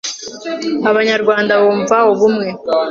[0.89, 2.47] abanyarwanda bumva ubumwe